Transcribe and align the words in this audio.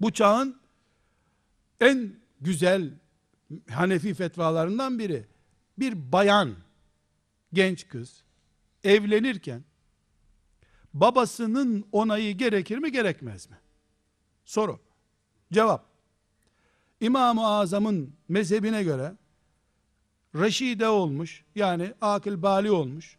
Bu 0.00 0.12
çağın 0.12 0.60
en 1.80 2.14
güzel 2.40 2.90
Hanefi 3.70 4.14
fetvalarından 4.14 4.98
biri. 4.98 5.26
Bir 5.78 6.12
bayan, 6.12 6.54
genç 7.52 7.88
kız 7.88 8.22
evlenirken 8.84 9.64
babasının 10.94 11.84
onayı 11.92 12.36
gerekir 12.36 12.78
mi 12.78 12.92
gerekmez 12.92 13.50
mi? 13.50 13.56
Soru. 14.44 14.80
Cevap. 15.52 15.84
İmam-ı 17.00 17.46
Azam'ın 17.46 18.14
mezhebine 18.28 18.82
göre 18.82 19.12
reşide 20.34 20.88
olmuş 20.88 21.44
yani 21.54 21.94
akıl 22.00 22.42
bali 22.42 22.70
olmuş 22.70 23.18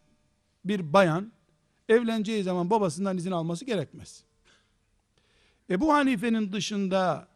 bir 0.66 0.94
bayan 0.94 1.32
evleneceği 1.90 2.44
zaman 2.44 2.70
babasından 2.70 3.18
izin 3.18 3.32
alması 3.32 3.66
gerekmez. 3.66 4.24
Ebu 5.70 5.94
Hanife'nin 5.94 6.52
dışında 6.52 7.28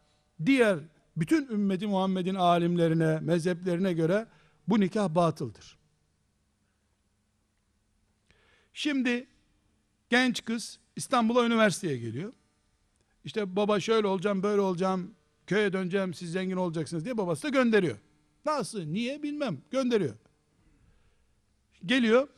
diğer 0.46 0.78
bütün 1.16 1.48
ümmeti 1.48 1.86
Muhammed'in 1.86 2.34
alimlerine, 2.34 3.20
mezheplerine 3.20 3.92
göre 3.92 4.26
bu 4.68 4.80
nikah 4.80 5.08
batıldır. 5.08 5.78
Şimdi 8.72 9.26
genç 10.10 10.44
kız 10.44 10.78
İstanbul'a 10.96 11.46
üniversiteye 11.46 11.96
geliyor. 11.96 12.32
İşte 13.24 13.56
baba 13.56 13.80
şöyle 13.80 14.06
olacağım, 14.06 14.42
böyle 14.42 14.60
olacağım, 14.60 15.14
köye 15.46 15.72
döneceğim, 15.72 16.14
siz 16.14 16.32
zengin 16.32 16.56
olacaksınız 16.56 17.04
diye 17.04 17.18
babası 17.18 17.42
da 17.42 17.48
gönderiyor. 17.48 17.98
Nasıl, 18.44 18.82
niye 18.82 19.22
bilmem, 19.22 19.58
gönderiyor. 19.70 20.14
Geliyor, 21.86 22.28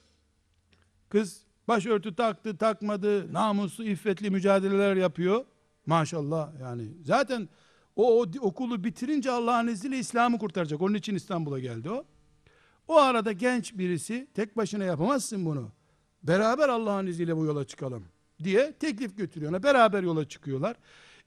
kız 1.09 1.43
başörtü 1.69 2.15
taktı, 2.15 2.57
takmadı, 2.57 3.33
namuslu, 3.33 3.85
iffetli 3.85 4.31
mücadeleler 4.31 4.97
yapıyor. 4.97 5.45
Maşallah 5.87 6.61
yani. 6.61 6.89
Zaten 7.05 7.49
o, 7.97 8.21
o 8.21 8.27
okulu 8.41 8.85
bitirince 8.85 9.31
Allah'ın 9.31 9.69
izniyle 9.69 9.99
İslam'ı 9.99 10.39
kurtaracak. 10.39 10.83
Onun 10.83 10.95
için 10.95 11.15
İstanbul'a 11.15 11.59
geldi 11.59 11.91
o. 11.91 12.05
O 12.89 12.97
arada 12.97 13.33
genç 13.33 13.79
birisi 13.79 14.29
tek 14.35 14.57
başına 14.57 14.85
yapamazsın 14.85 15.47
bunu. 15.47 15.73
Beraber 16.23 16.69
Allah'ın 16.69 17.07
izniyle 17.07 17.37
bu 17.37 17.45
yola 17.45 17.67
çıkalım 17.67 18.05
diye 18.45 18.73
teklif 18.73 19.17
götürüyor. 19.17 19.53
ona. 19.53 19.63
Beraber 19.63 20.03
yola 20.03 20.29
çıkıyorlar. 20.29 20.77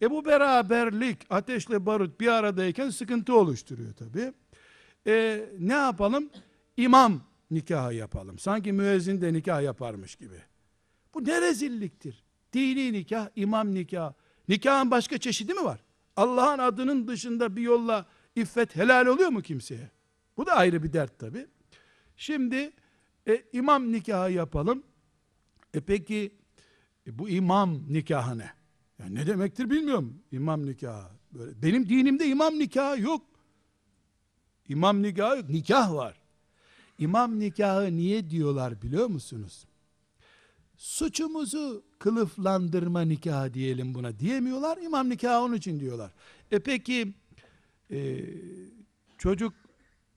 E 0.02 0.12
bu 0.12 0.26
beraberlik 0.26 1.18
ateşle 1.30 1.86
barut 1.86 2.20
bir 2.20 2.28
aradayken 2.28 2.90
sıkıntı 2.90 3.36
oluşturuyor 3.36 3.94
tabi. 3.94 4.34
E, 5.08 5.46
ne 5.60 5.74
yapalım? 5.74 6.30
İmam 6.78 7.22
nikahı 7.52 7.94
yapalım. 7.94 8.40
Sanki 8.40 8.72
müezzin 8.72 9.22
de 9.22 9.34
nikah 9.34 9.62
yaparmış 9.62 10.16
gibi. 10.16 10.42
Bu 11.14 11.26
ne 11.26 11.42
rezilliktir? 11.42 12.24
Dini 12.54 12.94
nikah, 12.94 13.28
imam 13.36 13.74
nikah. 13.74 14.14
Nikahın 14.50 14.92
başka 14.92 15.18
çeşidi 15.18 15.54
mi 15.54 15.64
var? 15.64 15.80
Allah'ın 16.16 16.60
adının 16.60 17.08
dışında 17.08 17.56
bir 17.56 17.62
yolla 17.62 18.06
iffet 18.36 18.76
helal 18.76 19.06
oluyor 19.06 19.30
mu 19.30 19.42
kimseye? 19.42 19.92
Bu 20.38 20.46
da 20.46 20.54
ayrı 20.54 20.84
bir 20.84 20.94
dert 20.94 21.20
tabi. 21.20 21.48
Şimdi 22.18 22.72
e, 23.28 23.44
imam 23.54 23.92
nikahı 23.92 24.32
yapalım. 24.32 24.84
E 25.74 25.80
peki 25.80 26.36
e, 27.08 27.20
bu 27.20 27.30
imam 27.30 27.94
nikahı 27.94 28.38
ne? 28.38 28.52
Yani 29.00 29.16
ne 29.16 29.28
demektir 29.28 29.70
bilmiyorum. 29.70 30.24
İmam 30.32 30.66
nikahı. 30.66 31.10
Böyle. 31.32 31.62
Benim 31.62 31.90
dinimde 31.90 32.28
imam 32.28 32.60
nikahı 32.60 33.02
yok. 33.02 33.26
İmam 34.70 35.02
nikahı 35.04 35.38
yok. 35.38 35.50
Nikah 35.50 35.94
var. 35.94 36.22
İmam 37.00 37.40
nikahı 37.40 37.96
niye 37.96 38.30
diyorlar 38.30 38.82
biliyor 38.82 39.08
musunuz? 39.08 39.66
Suçumuzu 40.78 41.84
kılıflandırma 42.06 43.02
nikahı 43.02 43.54
diyelim 43.54 43.94
buna 43.94 44.20
diyemiyorlar. 44.20 44.78
İmam 44.78 45.10
nikahı 45.10 45.44
onun 45.44 45.56
için 45.56 45.80
diyorlar. 45.80 46.12
E 46.52 46.60
peki 46.60 47.14
e, 47.92 48.20
çocuk 49.18 49.54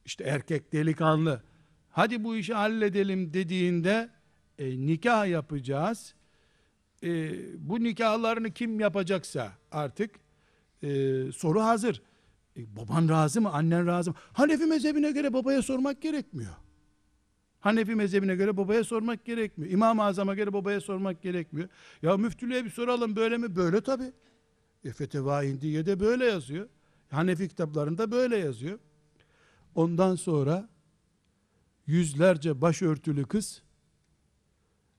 işte 0.05 0.25
erkek 0.25 0.73
delikanlı 0.73 1.43
hadi 1.91 2.25
bu 2.25 2.37
işi 2.37 2.55
halledelim 2.55 3.35
dediğinde 3.35 4.11
e, 4.59 4.87
nikah 4.87 5.29
yapacağız. 5.29 6.15
E, 7.03 7.33
bu 7.69 7.85
nikahlarını 7.85 8.51
kim 8.51 8.81
yapacaksa 8.81 9.53
artık 9.73 10.11
e, 10.83 10.89
soru 11.33 11.61
hazır. 11.63 12.03
E, 12.57 12.77
baban 12.77 13.09
razı 13.09 13.41
mı? 13.41 13.51
Annen 13.53 13.87
razı 13.87 14.11
mı? 14.11 14.17
Hanefi 14.33 14.67
mezhebine 14.67 15.11
göre 15.11 15.33
babaya 15.33 15.63
sormak 15.63 16.03
gerekmiyor. 16.03 16.53
Hanefi 17.61 17.95
mezhebine 17.95 18.35
göre 18.35 18.57
babaya 18.57 18.85
sormak 18.85 19.25
gerekmiyor. 19.25 19.73
İmam-ı 19.73 20.05
Azam'a 20.05 20.35
göre 20.35 20.53
babaya 20.53 20.81
sormak 20.81 21.23
gerekmiyor. 21.23 21.69
Ya 22.03 22.17
müftülüğe 22.17 22.65
bir 22.65 22.71
soralım 22.71 23.17
böyle 23.17 23.39
mi? 23.39 23.57
Böyle 23.57 23.81
tabi. 23.81 24.13
E 24.85 24.93
Feteva 24.93 25.45
İndiye'de 25.45 26.01
böyle 26.01 26.25
yazıyor. 26.25 26.69
Hanefi 27.11 27.49
kitaplarında 27.49 28.11
böyle 28.11 28.37
yazıyor. 28.37 28.79
Ondan 29.75 30.15
sonra 30.15 30.69
yüzlerce 31.87 32.61
başörtülü 32.61 33.25
kız 33.25 33.63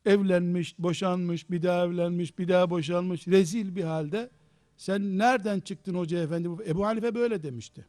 evlenmiş, 0.05 0.79
boşanmış, 0.79 1.49
bir 1.49 1.61
daha 1.61 1.85
evlenmiş, 1.85 2.39
bir 2.39 2.47
daha 2.47 2.69
boşanmış, 2.69 3.27
rezil 3.27 3.75
bir 3.75 3.83
halde 3.83 4.29
sen 4.77 5.17
nereden 5.17 5.59
çıktın 5.59 5.95
hoca 5.95 6.19
efendi? 6.19 6.49
Ebu 6.67 6.85
Hanife 6.85 7.15
böyle 7.15 7.43
demişti. 7.43 7.85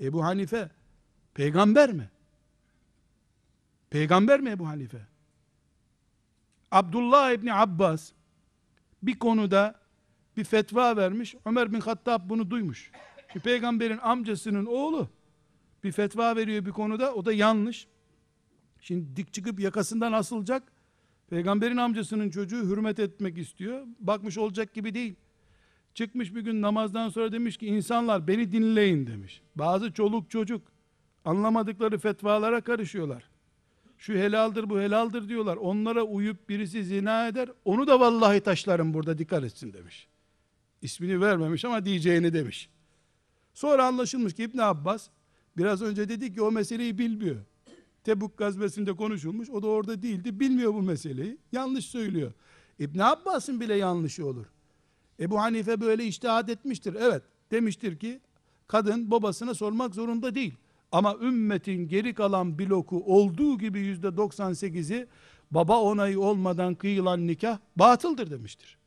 Ebu 0.00 0.24
Hanife 0.24 0.70
peygamber 1.34 1.92
mi? 1.92 2.10
Peygamber 3.92 4.40
mi 4.40 4.50
Ebu 4.50 4.68
Hanife? 4.68 5.06
Abdullah 6.70 7.32
İbni 7.32 7.54
Abbas 7.54 8.12
bir 9.02 9.18
konuda 9.18 9.80
bir 10.36 10.44
fetva 10.44 10.96
vermiş. 10.96 11.34
Ömer 11.44 11.72
bin 11.72 11.80
Hattab 11.80 12.30
bunu 12.30 12.50
duymuş. 12.50 12.90
Bir 13.34 13.40
peygamberin 13.40 13.98
amcasının 13.98 14.66
oğlu 14.66 15.08
bir 15.84 15.92
fetva 15.92 16.36
veriyor 16.36 16.66
bir 16.66 16.70
konuda. 16.70 17.14
O 17.14 17.24
da 17.24 17.32
yanlış. 17.32 17.86
Şimdi 18.80 19.16
dik 19.16 19.32
çıkıp 19.32 19.60
yakasından 19.60 20.12
asılacak. 20.12 20.62
Peygamberin 21.30 21.76
amcasının 21.76 22.30
çocuğu 22.30 22.62
hürmet 22.62 22.98
etmek 22.98 23.38
istiyor. 23.38 23.86
Bakmış 24.00 24.38
olacak 24.38 24.74
gibi 24.74 24.94
değil. 24.94 25.14
Çıkmış 25.94 26.34
bir 26.34 26.40
gün 26.40 26.62
namazdan 26.62 27.08
sonra 27.08 27.32
demiş 27.32 27.56
ki 27.56 27.66
insanlar 27.66 28.28
beni 28.28 28.52
dinleyin 28.52 29.06
demiş. 29.06 29.42
Bazı 29.56 29.92
çoluk 29.92 30.30
çocuk 30.30 30.62
anlamadıkları 31.24 31.98
fetvalara 31.98 32.60
karışıyorlar. 32.60 33.31
Şu 34.02 34.12
helaldir 34.12 34.70
bu 34.70 34.80
helaldir 34.80 35.28
diyorlar. 35.28 35.56
Onlara 35.56 36.02
uyup 36.02 36.48
birisi 36.48 36.84
zina 36.84 37.28
eder. 37.28 37.48
Onu 37.64 37.86
da 37.86 38.00
vallahi 38.00 38.40
taşlarım 38.40 38.94
burada 38.94 39.18
dikkat 39.18 39.44
etsin 39.44 39.72
demiş. 39.72 40.06
İsmini 40.82 41.20
vermemiş 41.20 41.64
ama 41.64 41.84
diyeceğini 41.84 42.32
demiş. 42.32 42.68
Sonra 43.54 43.86
anlaşılmış 43.86 44.34
ki 44.34 44.42
İbn 44.42 44.58
Abbas 44.58 45.08
biraz 45.56 45.82
önce 45.82 46.08
dedi 46.08 46.34
ki 46.34 46.42
o 46.42 46.52
meseleyi 46.52 46.98
bilmiyor. 46.98 47.36
Tebuk 48.04 48.38
gazvesinde 48.38 48.92
konuşulmuş. 48.92 49.50
O 49.50 49.62
da 49.62 49.66
orada 49.66 50.02
değildi. 50.02 50.40
Bilmiyor 50.40 50.74
bu 50.74 50.82
meseleyi. 50.82 51.38
Yanlış 51.52 51.86
söylüyor. 51.86 52.32
İbn 52.78 52.98
Abbas'ın 52.98 53.60
bile 53.60 53.74
yanlışı 53.74 54.26
olur. 54.26 54.46
Ebu 55.20 55.40
Hanife 55.40 55.80
böyle 55.80 56.04
iştihad 56.04 56.48
etmiştir. 56.48 56.96
Evet 57.00 57.22
demiştir 57.50 57.98
ki 57.98 58.20
kadın 58.68 59.10
babasına 59.10 59.54
sormak 59.54 59.94
zorunda 59.94 60.34
değil. 60.34 60.54
Ama 60.92 61.16
ümmetin 61.22 61.88
geri 61.88 62.14
kalan 62.14 62.58
bloku 62.58 63.04
olduğu 63.06 63.58
gibi 63.58 63.80
yüzde 63.80 64.06
98'i 64.06 65.06
baba 65.50 65.80
onayı 65.80 66.20
olmadan 66.20 66.74
kıyılan 66.74 67.26
nikah 67.26 67.58
batıldır 67.76 68.30
demiştir. 68.30 68.78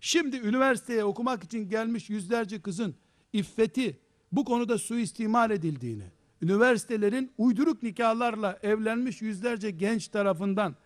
Şimdi 0.00 0.36
üniversiteye 0.36 1.04
okumak 1.04 1.44
için 1.44 1.68
gelmiş 1.68 2.10
yüzlerce 2.10 2.60
kızın 2.62 2.94
iffeti 3.32 3.98
bu 4.32 4.44
konuda 4.44 4.78
suistimal 4.78 5.50
edildiğini, 5.50 6.04
üniversitelerin 6.42 7.32
uyduruk 7.38 7.82
nikahlarla 7.82 8.58
evlenmiş 8.62 9.22
yüzlerce 9.22 9.70
genç 9.70 10.08
tarafından 10.08 10.76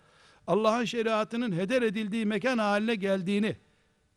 Allah'ın 0.47 0.85
şeriatının 0.85 1.51
heder 1.51 1.81
edildiği 1.81 2.25
mekan 2.25 2.57
haline 2.57 2.95
geldiğini 2.95 3.57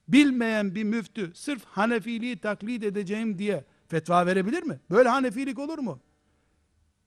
bilmeyen 0.09 0.75
bir 0.75 0.85
müftü 0.85 1.33
sırf 1.35 1.65
Hanefiliği 1.65 2.37
taklit 2.37 2.85
edeceğim 2.85 3.39
diye 3.39 3.65
fetva 3.89 4.27
verebilir 4.27 4.63
mi? 4.63 4.81
Böyle 4.91 5.09
Hanefilik 5.09 5.59
olur 5.59 5.79
mu? 5.79 6.01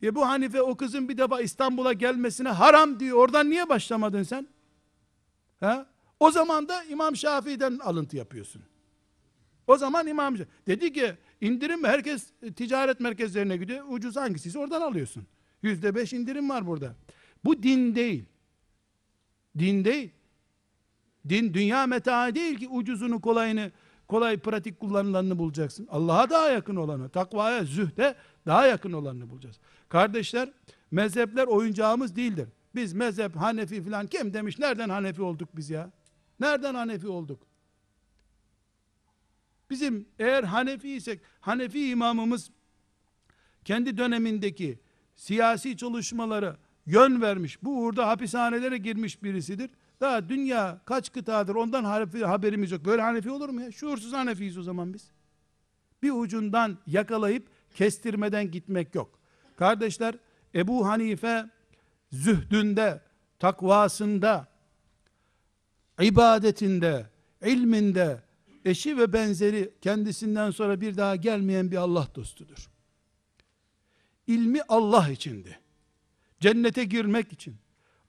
E 0.03 0.15
bu 0.15 0.27
Hanife 0.27 0.61
o 0.61 0.77
kızın 0.77 1.09
bir 1.09 1.17
defa 1.17 1.41
İstanbul'a 1.41 1.93
gelmesine 1.93 2.49
haram 2.49 2.99
diyor. 2.99 3.17
Oradan 3.17 3.49
niye 3.49 3.69
başlamadın 3.69 4.23
sen? 4.23 4.47
Ha? 5.59 5.85
O 6.19 6.31
zaman 6.31 6.67
da 6.67 6.83
İmam 6.83 7.15
Şafii'den 7.15 7.79
alıntı 7.79 8.17
yapıyorsun. 8.17 8.61
O 9.67 9.77
zaman 9.77 10.07
İmam 10.07 10.37
Şafii 10.37 10.51
dedi 10.67 10.93
ki 10.93 11.13
indirim? 11.41 11.83
Herkes 11.83 12.27
e, 12.41 12.53
ticaret 12.53 12.99
merkezlerine 12.99 13.57
gidiyor. 13.57 13.85
Ucuz 13.89 14.15
hangisiyse 14.15 14.59
oradan 14.59 14.81
alıyorsun. 14.81 15.23
Yüzde 15.61 15.95
beş 15.95 16.13
indirim 16.13 16.49
var 16.49 16.67
burada. 16.67 16.95
Bu 17.45 17.63
din 17.63 17.95
değil. 17.95 18.25
Din 19.59 19.85
değil. 19.85 20.11
Din 21.29 21.53
dünya 21.53 21.87
metaı 21.87 22.35
değil 22.35 22.59
ki 22.59 22.67
ucuzunu 22.67 23.21
kolayını 23.21 23.71
kolay 24.11 24.37
pratik 24.37 24.79
kullanılanını 24.79 25.39
bulacaksın. 25.39 25.87
Allah'a 25.91 26.29
daha 26.29 26.49
yakın 26.49 26.75
olanı, 26.75 27.09
takvaya, 27.09 27.63
zühde 27.63 28.15
daha 28.45 28.67
yakın 28.67 28.93
olanını 28.93 29.29
bulacağız. 29.29 29.59
Kardeşler, 29.89 30.49
mezhepler 30.91 31.47
oyuncağımız 31.47 32.15
değildir. 32.15 32.49
Biz 32.75 32.93
mezhep, 32.93 33.35
Hanefi 33.35 33.83
filan 33.83 34.07
kim 34.07 34.33
demiş? 34.33 34.59
Nereden 34.59 34.89
Hanefi 34.89 35.21
olduk 35.21 35.49
biz 35.55 35.69
ya? 35.69 35.91
Nereden 36.39 36.75
Hanefi 36.75 37.07
olduk? 37.07 37.47
Bizim 39.69 40.05
eğer 40.19 40.43
Hanefi 40.43 40.89
isek, 40.89 41.21
Hanefi 41.39 41.89
imamımız 41.89 42.51
kendi 43.65 43.97
dönemindeki 43.97 44.79
siyasi 45.15 45.77
çalışmaları 45.77 46.57
yön 46.85 47.21
vermiş. 47.21 47.63
Bu 47.63 47.81
uğurda 47.81 48.07
hapishanelere 48.07 48.77
girmiş 48.77 49.23
birisidir. 49.23 49.69
Daha 50.01 50.29
dünya 50.29 50.81
kaç 50.85 51.11
kıtadır 51.13 51.55
ondan 51.55 51.83
haberimiz 52.23 52.71
yok. 52.71 52.85
Böyle 52.85 53.01
Hanefi 53.01 53.31
olur 53.31 53.49
mu 53.49 53.61
ya? 53.61 53.71
Şuursuz 53.71 54.13
Hanefiyiz 54.13 54.57
o 54.57 54.63
zaman 54.63 54.93
biz. 54.93 55.11
Bir 56.03 56.11
ucundan 56.11 56.77
yakalayıp 56.87 57.47
kestirmeden 57.75 58.51
gitmek 58.51 58.95
yok. 58.95 59.19
Kardeşler 59.55 60.15
Ebu 60.55 60.87
Hanife 60.87 61.45
zühdünde, 62.11 63.01
takvasında, 63.39 64.47
ibadetinde, 66.01 67.09
ilminde, 67.45 68.23
eşi 68.65 68.97
ve 68.97 69.13
benzeri 69.13 69.73
kendisinden 69.81 70.51
sonra 70.51 70.81
bir 70.81 70.97
daha 70.97 71.15
gelmeyen 71.15 71.71
bir 71.71 71.77
Allah 71.77 72.07
dostudur. 72.15 72.69
İlmi 74.27 74.61
Allah 74.69 75.09
içindi. 75.09 75.60
Cennete 76.41 76.83
girmek 76.83 77.33
için, 77.33 77.55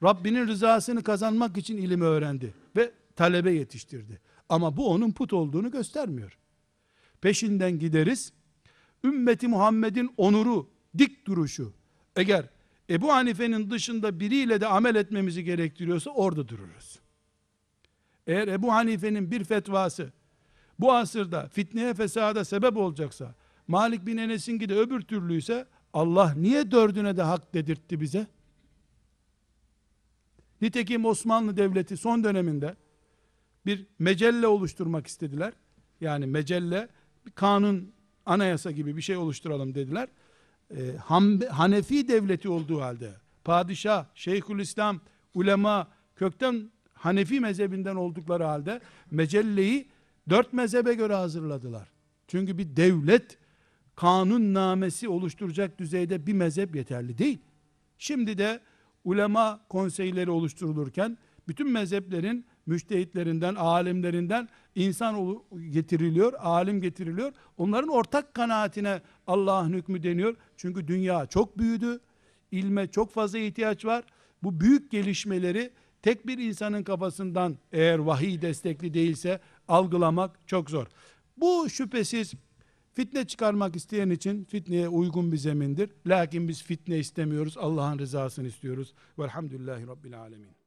Rabbinin 0.03 0.47
rızasını 0.47 1.03
kazanmak 1.03 1.57
için 1.57 1.77
ilim 1.77 2.01
öğrendi 2.01 2.55
ve 2.77 2.93
talebe 3.17 3.53
yetiştirdi. 3.53 4.21
Ama 4.49 4.77
bu 4.77 4.91
onun 4.91 5.13
put 5.13 5.33
olduğunu 5.33 5.71
göstermiyor. 5.71 6.39
Peşinden 7.21 7.79
gideriz. 7.79 8.33
Ümmeti 9.05 9.49
Muhammed'in 9.49 10.15
onuru, 10.17 10.71
dik 10.99 11.27
duruşu. 11.27 11.73
Eğer 12.17 12.49
Ebu 12.91 13.13
Hanife'nin 13.13 13.71
dışında 13.71 14.21
biriyle 14.21 14.61
de 14.61 14.67
amel 14.67 14.95
etmemizi 14.95 15.45
gerektiriyorsa 15.45 16.11
orada 16.11 16.49
dururuz. 16.49 16.99
Eğer 18.27 18.49
Ebu 18.49 18.73
Hanife'nin 18.73 19.31
bir 19.31 19.45
fetvası 19.45 20.13
bu 20.79 20.93
asırda 20.93 21.49
fitneye 21.49 21.95
fesada 21.95 22.45
sebep 22.45 22.77
olacaksa, 22.77 23.35
Malik 23.69 24.07
bin 24.07 24.17
Enes'in 24.17 24.61
de 24.61 24.75
öbür 24.75 25.01
türlüyse 25.01 25.67
Allah 25.93 26.35
niye 26.37 26.71
dördüne 26.71 27.17
de 27.17 27.23
hak 27.23 27.55
dedirtti 27.55 28.01
bize? 28.01 28.27
Nitekim 30.61 31.05
Osmanlı 31.05 31.57
Devleti 31.57 31.97
son 31.97 32.25
döneminde 32.25 32.77
bir 33.67 33.87
mecelle 33.99 34.47
oluşturmak 34.47 35.07
istediler. 35.07 35.53
Yani 36.01 36.27
mecelle, 36.27 36.89
kanun, 37.35 37.93
anayasa 38.27 38.71
gibi 38.71 38.97
bir 38.97 39.03
şey 39.03 39.17
oluşturalım 39.17 39.75
dediler. 39.75 40.09
Ee, 40.71 40.77
Ham- 41.09 41.47
Hanefi 41.49 42.09
devleti 42.09 42.49
olduğu 42.49 42.81
halde, 42.81 43.15
padişah, 43.45 44.07
şeyhülislam, 44.15 45.01
ulema, 45.35 45.89
kökten 46.17 46.71
Hanefi 46.95 47.41
mezhebinden 47.41 47.97
oldukları 47.97 48.45
halde 48.45 48.81
mecelleyi 49.11 49.89
dört 50.31 50.53
mezhebe 50.53 50.95
göre 50.95 51.15
hazırladılar. 51.15 51.89
Çünkü 52.29 52.59
bir 52.59 52.77
devlet 52.77 53.39
kanun 53.97 54.55
namesi 54.55 55.09
oluşturacak 55.09 55.79
düzeyde 55.79 56.27
bir 56.27 56.33
mezhep 56.33 56.77
yeterli 56.77 57.19
değil. 57.19 57.39
Şimdi 57.99 58.39
de 58.39 58.61
ulema 59.05 59.61
konseyleri 59.69 60.31
oluşturulurken 60.31 61.19
bütün 61.49 61.71
mezheplerin 61.71 62.47
müştehitlerinden, 62.67 63.55
alimlerinden 63.55 64.49
insan 64.75 65.43
getiriliyor, 65.71 66.33
alim 66.39 66.81
getiriliyor. 66.81 67.33
Onların 67.57 67.89
ortak 67.89 68.35
kanaatine 68.35 69.03
Allah'ın 69.27 69.73
hükmü 69.73 70.03
deniyor. 70.03 70.37
Çünkü 70.57 70.89
dünya 70.89 71.27
çok 71.27 71.59
büyüdü. 71.59 72.01
ilme 72.51 72.87
çok 72.87 73.11
fazla 73.13 73.39
ihtiyaç 73.39 73.85
var. 73.85 74.05
Bu 74.43 74.61
büyük 74.61 74.91
gelişmeleri 74.91 75.71
tek 76.03 76.27
bir 76.27 76.39
insanın 76.39 76.83
kafasından 76.83 77.59
eğer 77.73 77.99
vahiy 77.99 78.43
destekli 78.43 78.95
değilse 78.95 79.41
algılamak 79.69 80.49
çok 80.49 80.71
zor. 80.71 80.87
Bu 81.37 81.71
şüphesiz 81.71 82.35
fitne 82.95 83.27
çıkarmak 83.27 83.77
isteyen 83.77 84.11
için 84.11 84.45
fitneye 84.45 84.89
uygun 84.89 85.33
bir 85.33 85.37
zemindir. 85.37 85.91
Lakin 86.07 86.49
biz 86.49 86.63
fitne 86.63 86.99
istemiyoruz. 86.99 87.59
Allah'ın 87.59 87.99
rızasını 87.99 88.49
istiyoruz. 88.49 88.95
Velhamdülillahi 89.19 89.87
Rabbil 89.87 90.21
Alemin. 90.21 90.62